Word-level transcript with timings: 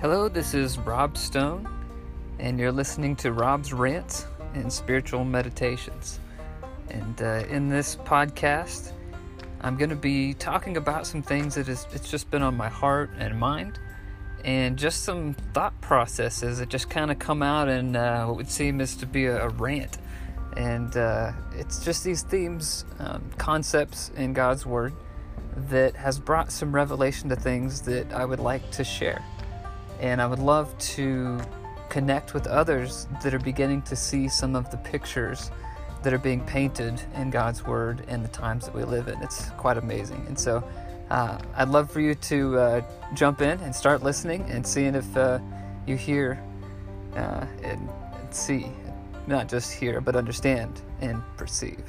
Hello, 0.00 0.30
this 0.30 0.54
is 0.54 0.78
Rob 0.78 1.18
Stone, 1.18 1.68
and 2.38 2.58
you're 2.58 2.72
listening 2.72 3.14
to 3.16 3.32
Rob's 3.32 3.74
Rants 3.74 4.24
and 4.54 4.72
Spiritual 4.72 5.26
Meditations. 5.26 6.20
And 6.88 7.20
uh, 7.20 7.44
in 7.50 7.68
this 7.68 7.96
podcast, 7.96 8.92
I'm 9.60 9.76
going 9.76 9.90
to 9.90 9.96
be 9.96 10.32
talking 10.32 10.78
about 10.78 11.06
some 11.06 11.20
things 11.20 11.56
that 11.56 11.68
is, 11.68 11.86
it's 11.92 12.10
just 12.10 12.30
been 12.30 12.40
on 12.40 12.56
my 12.56 12.70
heart 12.70 13.10
and 13.18 13.38
mind, 13.38 13.78
and 14.42 14.78
just 14.78 15.04
some 15.04 15.34
thought 15.52 15.78
processes 15.82 16.60
that 16.60 16.70
just 16.70 16.88
kind 16.88 17.10
of 17.10 17.18
come 17.18 17.42
out 17.42 17.68
in 17.68 17.94
uh, 17.94 18.24
what 18.24 18.38
would 18.38 18.50
seem 18.50 18.80
as 18.80 18.96
to 18.96 19.06
be 19.06 19.26
a, 19.26 19.44
a 19.44 19.48
rant. 19.50 19.98
And 20.56 20.96
uh, 20.96 21.32
it's 21.52 21.84
just 21.84 22.04
these 22.04 22.22
themes, 22.22 22.86
um, 23.00 23.22
concepts 23.36 24.12
in 24.16 24.32
God's 24.32 24.64
Word 24.64 24.94
that 25.68 25.94
has 25.96 26.18
brought 26.18 26.50
some 26.50 26.74
revelation 26.74 27.28
to 27.28 27.36
things 27.36 27.82
that 27.82 28.10
I 28.14 28.24
would 28.24 28.40
like 28.40 28.70
to 28.70 28.82
share. 28.82 29.22
And 30.00 30.20
I 30.20 30.26
would 30.26 30.38
love 30.38 30.76
to 30.78 31.38
connect 31.88 32.34
with 32.34 32.46
others 32.46 33.06
that 33.22 33.34
are 33.34 33.38
beginning 33.38 33.82
to 33.82 33.96
see 33.96 34.28
some 34.28 34.56
of 34.56 34.70
the 34.70 34.78
pictures 34.78 35.50
that 36.02 36.14
are 36.14 36.18
being 36.18 36.40
painted 36.46 37.00
in 37.16 37.30
God's 37.30 37.64
Word 37.64 38.04
in 38.08 38.22
the 38.22 38.28
times 38.28 38.64
that 38.64 38.74
we 38.74 38.84
live 38.84 39.08
in. 39.08 39.22
It's 39.22 39.50
quite 39.50 39.76
amazing. 39.76 40.24
And 40.26 40.38
so 40.38 40.64
uh, 41.10 41.38
I'd 41.54 41.68
love 41.68 41.90
for 41.90 42.00
you 42.00 42.14
to 42.14 42.58
uh, 42.58 42.80
jump 43.14 43.42
in 43.42 43.60
and 43.60 43.74
start 43.74 44.02
listening 44.02 44.42
and 44.48 44.66
seeing 44.66 44.94
if 44.94 45.16
uh, 45.16 45.38
you 45.86 45.96
hear 45.96 46.42
uh, 47.14 47.44
and, 47.62 47.88
and 48.14 48.34
see, 48.34 48.66
not 49.26 49.48
just 49.48 49.72
hear, 49.72 50.00
but 50.00 50.16
understand 50.16 50.80
and 51.00 51.22
perceive. 51.36 51.84